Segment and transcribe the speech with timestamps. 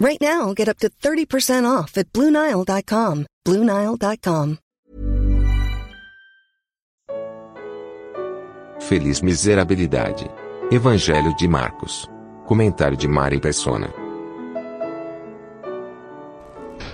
[0.00, 3.26] Right now, get up to 30% off at BlueNile.com.
[3.46, 4.56] BlueNile.com.
[8.80, 10.26] Feliz miserabilidade.
[10.72, 12.08] Evangelho de Marcos.
[12.46, 13.90] Comentário de Mari Persona.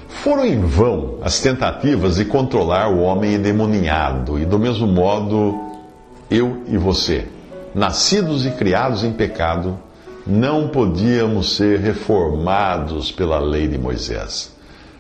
[0.09, 5.55] Foram em vão as tentativas de controlar o homem endemoniado, e do mesmo modo,
[6.29, 7.29] eu e você,
[7.73, 9.79] nascidos e criados em pecado,
[10.27, 14.55] não podíamos ser reformados pela lei de Moisés.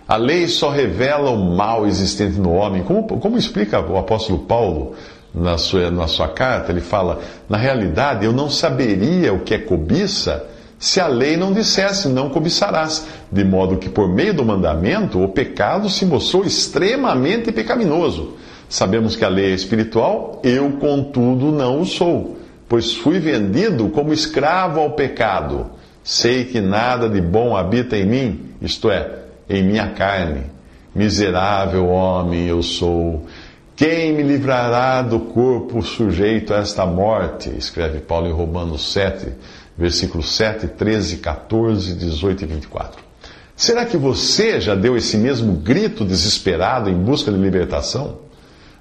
[0.06, 2.84] A lei só revela o mal existente no homem.
[2.84, 4.94] Como, como explica o apóstolo Paulo
[5.34, 6.70] na sua, na sua carta?
[6.70, 10.46] Ele fala: na realidade, eu não saberia o que é cobiça
[10.78, 13.06] se a lei não dissesse, não cobiçarás.
[13.32, 18.34] De modo que, por meio do mandamento, o pecado se mostrou extremamente pecaminoso.
[18.68, 22.35] Sabemos que a lei é espiritual, eu, contudo, não o sou,
[22.68, 25.70] pois fui vendido como escravo ao pecado.
[26.02, 30.44] Sei que nada de bom habita em mim, isto é, em minha carne.
[30.94, 33.26] Miserável homem eu sou.
[33.74, 37.50] Quem me livrará do corpo sujeito a esta morte?
[37.50, 39.32] Escreve Paulo em Romanos 7,
[39.76, 43.04] versículos 7, 13, 14, 18 e 24.
[43.54, 48.18] Será que você já deu esse mesmo grito desesperado em busca de libertação?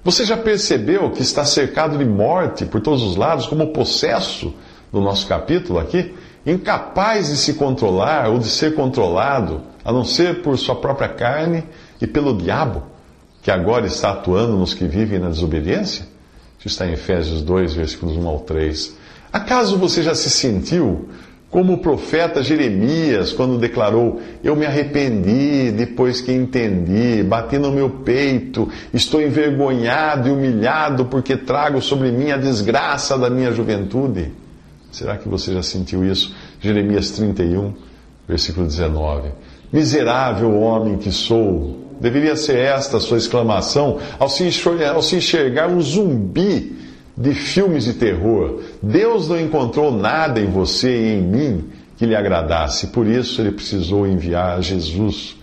[0.06, 4.54] Você já percebeu que está cercado de morte por todos os lados, como possesso
[4.92, 6.14] no nosso capítulo aqui?
[6.46, 11.64] Incapaz de se controlar ou de ser controlado a não ser por sua própria carne
[12.00, 12.84] e pelo diabo,
[13.42, 16.06] que agora está atuando nos que vivem na desobediência?
[16.56, 18.96] Isso está em Efésios 2, versículos 1 ao 3.
[19.32, 21.08] Acaso você já se sentiu
[21.56, 27.88] como o profeta Jeremias, quando declarou: Eu me arrependi depois que entendi, bati no meu
[27.88, 34.32] peito, estou envergonhado e humilhado porque trago sobre mim a desgraça da minha juventude?
[34.92, 36.36] Será que você já sentiu isso?
[36.60, 37.72] Jeremias 31,
[38.28, 39.30] versículo 19.
[39.72, 41.86] Miserável homem que sou.
[41.98, 46.76] Deveria ser esta a sua exclamação ao se enxergar, um zumbi
[47.16, 48.60] de filmes de terror.
[48.82, 51.64] Deus não encontrou nada em você e em mim
[51.96, 52.88] que lhe agradasse.
[52.88, 55.36] Por isso ele precisou enviar Jesus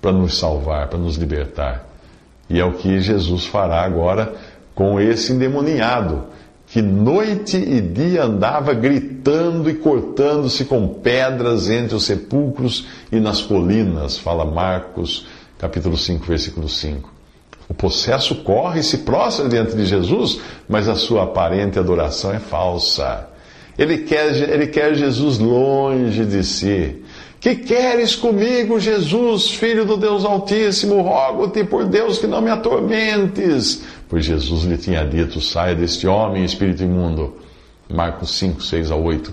[0.00, 1.86] para nos salvar, para nos libertar.
[2.48, 4.34] E é o que Jesus fará agora
[4.74, 6.24] com esse endemoniado
[6.68, 13.40] que noite e dia andava gritando e cortando-se com pedras entre os sepulcros e nas
[13.40, 15.26] colinas, fala Marcos,
[15.58, 17.17] capítulo 5, versículo 5.
[17.68, 22.38] O processo corre e se prostra diante de Jesus, mas a sua aparente adoração é
[22.38, 23.28] falsa.
[23.78, 27.02] Ele quer, ele quer Jesus longe de si.
[27.38, 31.02] Que queres comigo, Jesus, filho do Deus Altíssimo?
[31.02, 33.82] Rogo-te por Deus que não me atormentes.
[34.08, 37.36] Pois Jesus lhe tinha dito: saia deste homem, espírito imundo.
[37.88, 39.32] Marcos 5, 6 a 8.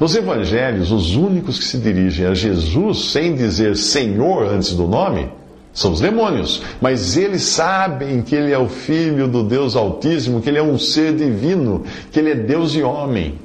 [0.00, 5.30] Nos evangelhos, os únicos que se dirigem a Jesus sem dizer Senhor antes do nome
[5.74, 6.62] são os demônios.
[6.80, 10.78] Mas eles sabem que Ele é o Filho do Deus Altíssimo, que Ele é um
[10.78, 13.40] ser divino, que Ele é Deus e homem.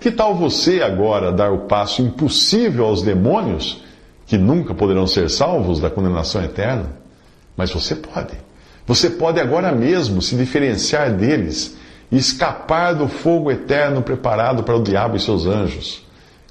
[0.00, 3.84] Que tal você agora dar o passo impossível aos demônios,
[4.26, 6.92] que nunca poderão ser salvos da condenação eterna?
[7.56, 8.34] Mas você pode.
[8.86, 11.76] Você pode agora mesmo se diferenciar deles
[12.10, 16.04] e escapar do fogo eterno preparado para o diabo e seus anjos.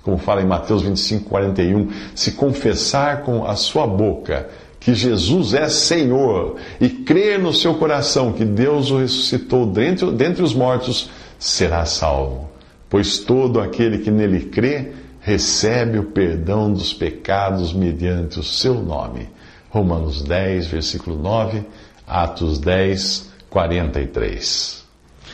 [0.03, 4.47] Como fala em Mateus 25, 41, se confessar com a sua boca
[4.85, 10.41] que Jesus é Senhor e crer no seu coração que Deus o ressuscitou dentre, dentre
[10.41, 12.55] os mortos, será salvo
[12.95, 19.27] pois todo aquele que nele crê recebe o perdão dos pecados mediante o seu nome.
[19.69, 21.63] Romanos 10, versículo 9,
[22.07, 24.85] Atos 10, 43.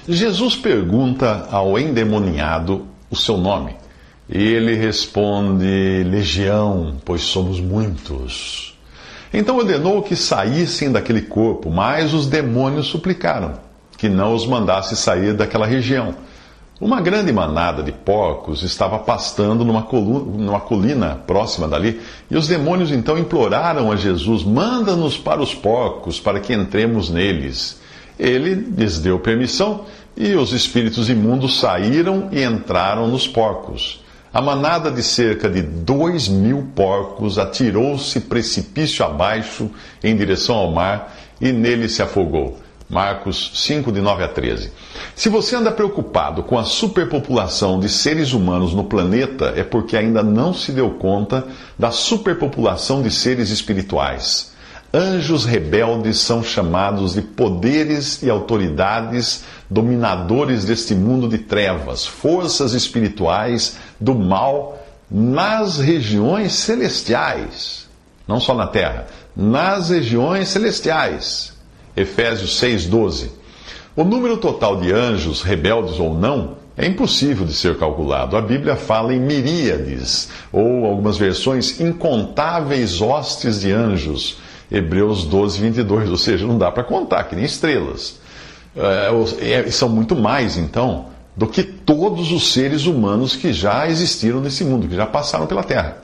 [0.07, 3.75] Jesus pergunta ao endemoniado o seu nome.
[4.27, 8.70] E ele responde: Legião, pois somos muitos.
[9.33, 13.53] Então ordenou que saíssem daquele corpo, mas os demônios suplicaram
[14.01, 16.15] que não os mandasse sair daquela região.
[16.79, 22.47] Uma grande manada de porcos estava pastando numa, coluna, numa colina próxima dali, e os
[22.47, 27.79] demônios então imploraram a Jesus: Manda-nos para os porcos, para que entremos neles.
[28.17, 29.85] Ele lhes deu permissão,
[30.17, 34.00] e os espíritos imundos saíram e entraram nos porcos.
[34.33, 39.69] A manada de cerca de dois mil porcos atirou-se precipício abaixo
[40.01, 42.57] em direção ao mar e nele se afogou.
[42.89, 44.71] Marcos 5, de 9 a 13.
[45.15, 50.23] Se você anda preocupado com a superpopulação de seres humanos no planeta, é porque ainda
[50.23, 51.45] não se deu conta
[51.77, 54.53] da superpopulação de seres espirituais.
[54.93, 63.77] Anjos rebeldes são chamados de poderes e autoridades dominadores deste mundo de trevas, forças espirituais
[63.97, 67.87] do mal nas regiões celestiais.
[68.27, 71.53] Não só na terra, nas regiões celestiais.
[71.95, 73.29] Efésios 6,12.
[73.95, 78.35] O número total de anjos, rebeldes ou não, é impossível de ser calculado.
[78.35, 84.37] A Bíblia fala em miríades, ou algumas versões, incontáveis hostes de anjos
[84.71, 86.09] Hebreus 12, 22.
[86.09, 88.19] Ou seja, não dá para contar, que nem estrelas.
[88.75, 89.09] É,
[89.41, 94.63] é, são muito mais, então, do que todos os seres humanos que já existiram nesse
[94.63, 95.97] mundo, que já passaram pela Terra.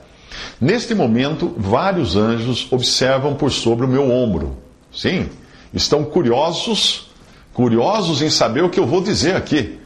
[0.60, 4.56] Neste momento, vários anjos observam por sobre o meu ombro.
[4.92, 5.28] Sim,
[5.72, 7.10] estão curiosos,
[7.54, 9.78] curiosos em saber o que eu vou dizer aqui.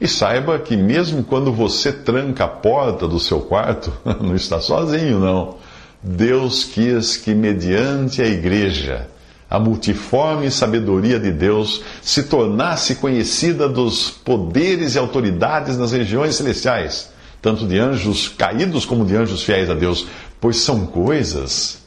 [0.00, 5.18] E saiba que mesmo quando você tranca a porta do seu quarto, não está sozinho,
[5.20, 5.56] não.
[6.02, 9.06] Deus quis que, mediante a igreja,
[9.48, 17.10] a multiforme sabedoria de Deus se tornasse conhecida dos poderes e autoridades nas regiões celestiais,
[17.40, 20.06] tanto de anjos caídos como de anjos fiéis a Deus,
[20.40, 21.82] pois são coisas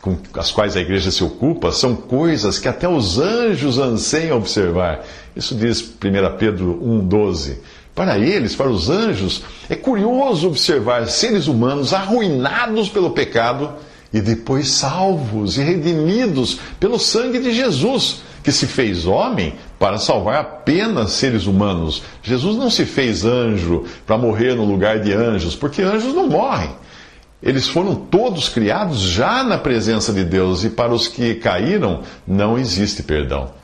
[0.00, 5.04] com as quais a igreja se ocupa, são coisas que até os anjos anseiam observar.
[5.36, 7.58] Isso diz 1 Pedro 1,12.
[7.94, 13.72] Para eles, para os anjos, é curioso observar seres humanos arruinados pelo pecado
[14.12, 20.36] e depois salvos e redimidos pelo sangue de Jesus, que se fez homem para salvar
[20.36, 22.02] apenas seres humanos.
[22.22, 26.70] Jesus não se fez anjo para morrer no lugar de anjos, porque anjos não morrem.
[27.42, 32.58] Eles foram todos criados já na presença de Deus e para os que caíram não
[32.58, 33.59] existe perdão.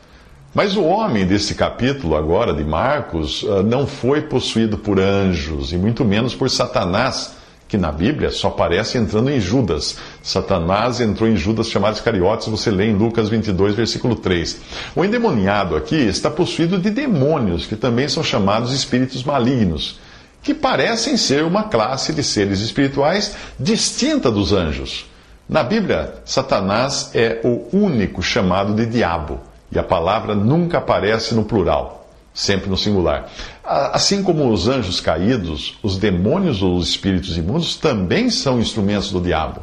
[0.56, 5.76] Mas o homem desse capítulo agora de Marcos ah, não foi possuído por anjos e
[5.76, 7.32] muito menos por Satanás,
[7.68, 9.98] que na Bíblia só aparece entrando em Judas.
[10.22, 14.58] Satanás entrou em Judas chamado Iscariotes, você lê em Lucas 22, versículo 3.
[14.96, 20.00] O endemoniado aqui está possuído de demônios, que também são chamados espíritos malignos,
[20.42, 25.04] que parecem ser uma classe de seres espirituais distinta dos anjos.
[25.46, 29.38] Na Bíblia, Satanás é o único chamado de diabo.
[29.70, 33.30] E a palavra nunca aparece no plural, sempre no singular.
[33.64, 39.20] Assim como os anjos caídos, os demônios ou os espíritos imundos também são instrumentos do
[39.20, 39.62] diabo.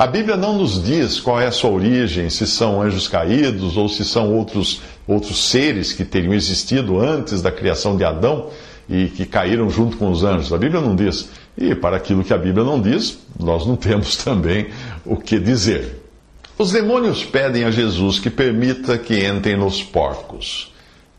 [0.00, 3.86] A Bíblia não nos diz qual é a sua origem, se são anjos caídos ou
[3.86, 8.48] se são outros, outros seres que teriam existido antes da criação de Adão
[8.88, 10.54] e que caíram junto com os anjos.
[10.54, 11.28] A Bíblia não diz.
[11.56, 14.68] E para aquilo que a Bíblia não diz, nós não temos também
[15.04, 15.99] o que dizer.
[16.60, 20.70] Os demônios pedem a Jesus que permita que entrem nos porcos.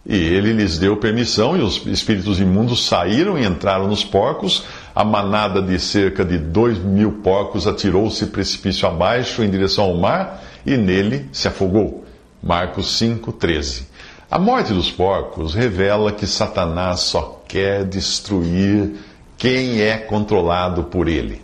[0.06, 4.64] E ele lhes deu permissão, e os espíritos imundos saíram e entraram nos porcos.
[4.94, 10.44] A manada de cerca de dois mil porcos atirou-se precipício abaixo em direção ao mar
[10.64, 12.06] e nele se afogou.
[12.44, 13.88] Marcos 5, 13.
[14.30, 18.92] A morte dos porcos revela que Satanás só quer destruir
[19.40, 21.42] quem é controlado por ele.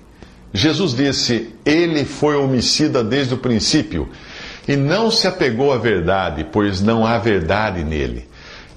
[0.58, 4.10] Jesus disse: Ele foi homicida desde o princípio
[4.68, 8.28] e não se apegou à verdade, pois não há verdade nele.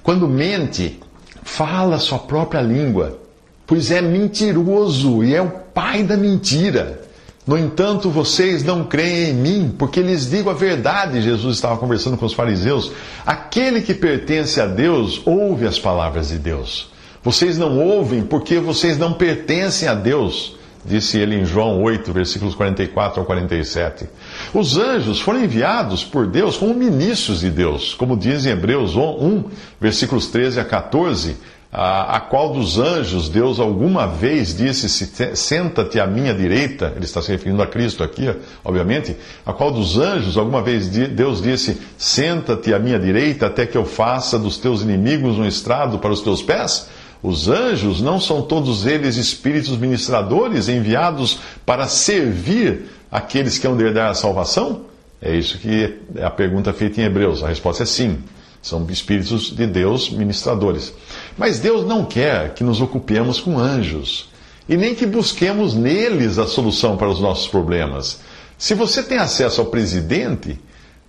[0.03, 0.99] Quando mente,
[1.41, 3.19] fala sua própria língua,
[3.65, 7.01] pois é mentiroso e é o pai da mentira.
[7.47, 11.19] No entanto, vocês não creem em mim, porque lhes digo a verdade.
[11.19, 12.91] Jesus estava conversando com os fariseus.
[13.25, 16.91] Aquele que pertence a Deus ouve as palavras de Deus.
[17.23, 22.55] Vocês não ouvem porque vocês não pertencem a Deus disse ele em João 8, versículos
[22.55, 24.07] 44 ao 47.
[24.53, 29.43] Os anjos foram enviados por Deus como ministros de Deus, como diz em Hebreus 1,
[29.79, 31.35] versículos 13 a 14,
[31.71, 34.89] a, a qual dos anjos Deus alguma vez disse:
[35.35, 38.33] Senta-te à minha direita, ele está se referindo a Cristo aqui,
[38.63, 43.77] obviamente, a qual dos anjos alguma vez Deus disse: Senta-te à minha direita até que
[43.77, 46.89] eu faça dos teus inimigos um estrado para os teus pés?
[47.23, 53.83] Os anjos não são todos eles espíritos ministradores enviados para servir aqueles que hão de
[53.83, 54.85] herdar a salvação?
[55.21, 57.43] É isso que é a pergunta feita em Hebreus.
[57.43, 58.17] A resposta é sim.
[58.61, 60.93] São espíritos de Deus ministradores.
[61.37, 64.29] Mas Deus não quer que nos ocupemos com anjos
[64.67, 68.19] e nem que busquemos neles a solução para os nossos problemas.
[68.57, 70.59] Se você tem acesso ao presidente,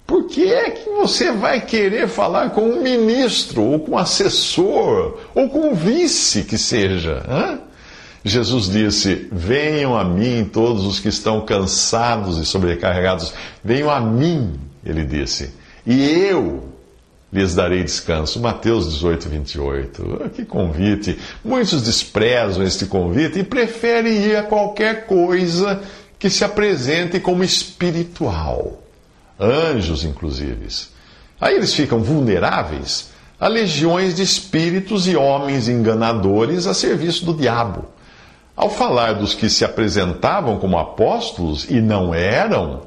[0.07, 5.19] por que é que você vai querer falar com um ministro, ou com um assessor,
[5.35, 7.23] ou com um vice que seja?
[7.29, 7.59] Hã?
[8.25, 13.33] Jesus disse: Venham a mim todos os que estão cansados e sobrecarregados.
[13.65, 15.51] Venham a mim, ele disse.
[15.87, 16.73] e eu
[17.33, 18.39] lhes darei descanso.
[18.39, 20.31] Mateus 18, 28.
[20.35, 21.19] Que convite!
[21.43, 25.81] Muitos desprezam este convite e preferem ir a qualquer coisa
[26.19, 28.82] que se apresente como espiritual.
[29.43, 30.69] Anjos, inclusive.
[31.41, 37.87] Aí eles ficam vulneráveis a legiões de espíritos e homens enganadores a serviço do diabo.
[38.55, 42.83] Ao falar dos que se apresentavam como apóstolos e não eram,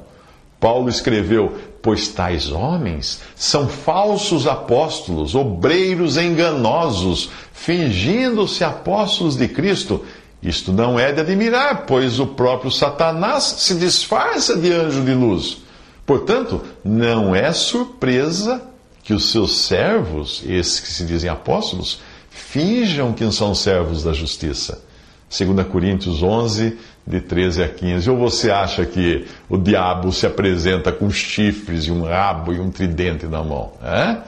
[0.58, 10.06] Paulo escreveu: Pois tais homens são falsos apóstolos, obreiros enganosos, fingindo-se apóstolos de Cristo.
[10.42, 15.65] Isto não é de admirar, pois o próprio Satanás se disfarça de anjo de luz.
[16.06, 18.62] Portanto, não é surpresa
[19.02, 24.82] que os seus servos, esses que se dizem apóstolos, finjam que são servos da justiça.
[25.28, 28.10] 2 Coríntios 11, de 13 a 15.
[28.10, 32.70] Ou você acha que o diabo se apresenta com chifres e um rabo e um
[32.70, 33.72] tridente na mão?
[33.82, 34.18] É?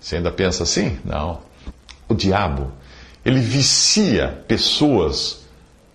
[0.00, 0.98] Você ainda pensa assim?
[1.04, 1.40] Não.
[2.08, 2.72] O diabo,
[3.24, 5.44] ele vicia pessoas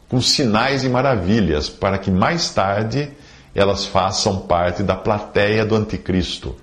[0.09, 3.09] com sinais e maravilhas para que mais tarde
[3.53, 6.55] elas façam parte da plateia do anticristo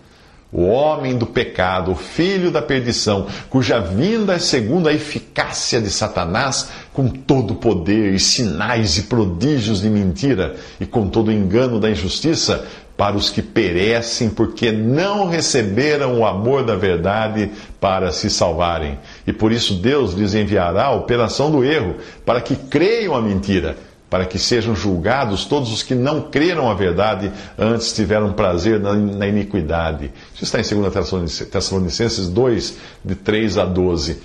[0.50, 5.90] o homem do pecado, o filho da perdição, cuja vinda é segundo a eficácia de
[5.90, 11.32] Satanás, com todo o poder e sinais e prodígios de mentira e com todo o
[11.32, 12.64] engano da injustiça,
[12.96, 18.98] para os que perecem porque não receberam o amor da verdade para se salvarem.
[19.24, 23.76] E por isso Deus lhes enviará a operação do erro, para que creiam a mentira
[24.10, 29.26] para que sejam julgados todos os que não creram a verdade, antes tiveram prazer na,
[29.26, 30.10] iniquidade.
[30.34, 32.74] Isso está em 2 Tessalonicenses 2,
[33.04, 34.22] de 3 a 12.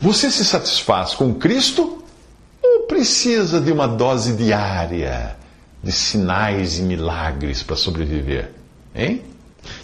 [0.00, 2.04] Você se satisfaz com Cristo
[2.62, 5.36] ou precisa de uma dose diária
[5.82, 8.52] de sinais e milagres para sobreviver?
[8.94, 9.22] Hein?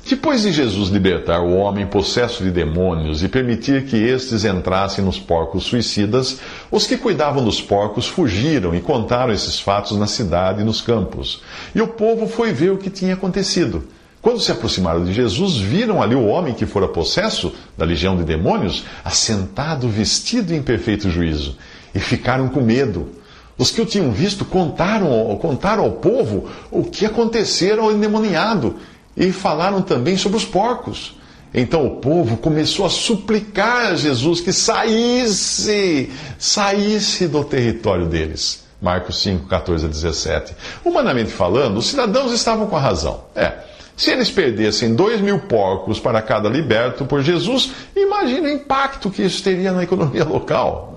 [0.09, 5.19] Depois de Jesus libertar o homem possesso de demônios e permitir que estes entrassem nos
[5.19, 6.39] porcos suicidas,
[6.71, 11.43] os que cuidavam dos porcos fugiram e contaram esses fatos na cidade e nos campos.
[11.75, 13.85] E o povo foi ver o que tinha acontecido.
[14.23, 18.25] Quando se aproximaram de Jesus, viram ali o homem que fora possesso da legião de
[18.25, 21.59] demônios, assentado, vestido em perfeito juízo,
[21.95, 23.09] e ficaram com medo.
[23.57, 28.77] Os que o tinham visto contaram, contaram ao povo o que acontecera ao endemoniado
[29.17, 31.17] e falaram também sobre os porcos.
[31.53, 38.65] Então o povo começou a suplicar a Jesus que saísse, saísse do território deles.
[38.83, 40.55] Marcos 5, 14 a 17.
[40.85, 43.25] Humanamente falando, os cidadãos estavam com a razão.
[43.37, 43.53] É,
[43.97, 49.23] se eles perdessem dois mil porcos para cada liberto por Jesus, imagine o impacto que
[49.23, 50.95] isso teria na economia local.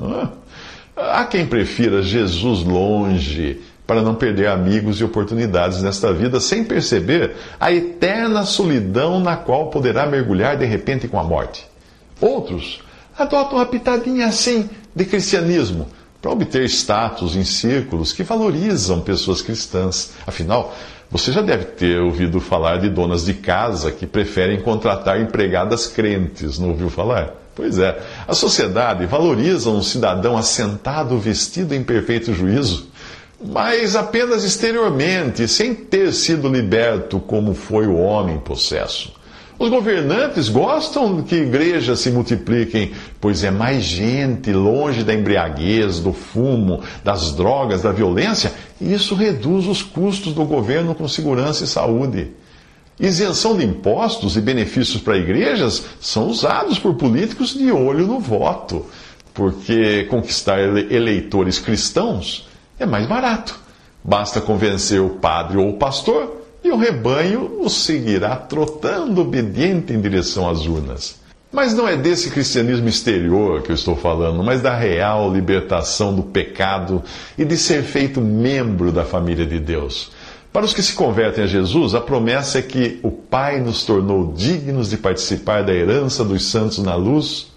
[0.96, 7.36] Há quem prefira Jesus longe, para não perder amigos e oportunidades nesta vida sem perceber
[7.58, 11.66] a eterna solidão na qual poderá mergulhar de repente com a morte.
[12.20, 12.84] Outros
[13.18, 15.88] adotam uma pitadinha assim de cristianismo
[16.22, 20.12] para obter status em círculos que valorizam pessoas cristãs.
[20.26, 20.76] Afinal,
[21.10, 26.60] você já deve ter ouvido falar de donas de casa que preferem contratar empregadas crentes,
[26.60, 27.34] não ouviu falar?
[27.56, 32.88] Pois é, a sociedade valoriza um cidadão assentado, vestido em perfeito juízo,
[33.44, 39.16] mas apenas exteriormente, sem ter sido liberto como foi o homem possesso.
[39.60, 46.14] Os governantes gostam que igrejas se multipliquem, pois é mais gente longe da embriaguez, do
[46.14, 51.68] fumo, das drogas, da violência, e isso reduz os custos do governo com segurança e
[51.68, 52.28] saúde.
[53.00, 58.86] Isenção de impostos e benefícios para igrejas são usados por políticos de olho no voto,
[59.34, 62.48] porque conquistar eleitores cristãos
[62.80, 63.60] é mais barato.
[64.04, 70.02] Basta convencer o padre ou o pastor e o rebanho o seguirá trotando obediente em
[70.02, 71.16] direção às urnas.
[71.52, 76.24] Mas não é desse cristianismo exterior que eu estou falando, mas da real libertação do
[76.24, 77.02] pecado
[77.38, 80.12] e de ser feito membro da família de Deus.
[80.52, 84.34] Para os que se convertem a Jesus, a promessa é que o Pai nos tornou
[84.34, 87.48] dignos de participar da herança dos santos na luz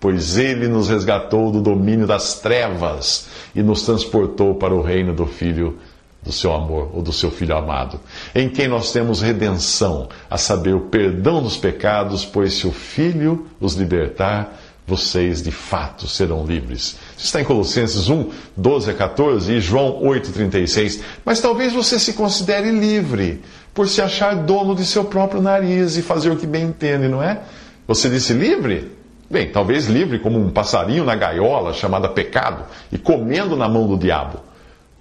[0.00, 5.26] pois ele nos resgatou do domínio das trevas e nos transportou para o reino do
[5.26, 5.78] Filho
[6.22, 8.00] do seu amor, ou do seu Filho amado,
[8.34, 13.46] em quem nós temos redenção, a saber, o perdão dos pecados, pois se o Filho
[13.60, 16.96] os libertar, vocês de fato serão livres.
[17.16, 21.02] Isso está em Colossenses 1, 12 a 14 e João 8, 36.
[21.24, 23.42] Mas talvez você se considere livre
[23.74, 27.22] por se achar dono de seu próprio nariz e fazer o que bem entende, não
[27.22, 27.42] é?
[27.86, 28.97] Você disse livre?
[29.30, 33.98] Bem, talvez livre como um passarinho na gaiola chamada pecado e comendo na mão do
[33.98, 34.40] diabo.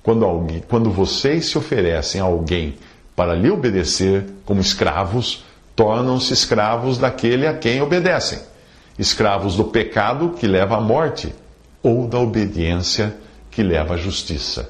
[0.03, 2.75] Quando, alguém, quando vocês se oferecem a alguém
[3.15, 8.39] para lhe obedecer como escravos, tornam-se escravos daquele a quem obedecem,
[9.00, 11.34] escravos do pecado que leva à morte
[11.81, 13.15] ou da obediência
[13.50, 14.69] que leva à justiça.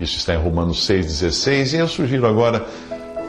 [0.00, 2.66] Isso está em Romanos 6,16 e eu sugiro agora: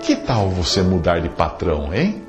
[0.02, 2.29] que tal você mudar de patrão, hein?